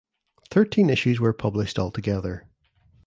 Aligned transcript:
Thirteen 0.49 0.89
issues 0.89 1.19
were 1.19 1.31
published 1.31 1.77
altogether. 1.77 2.47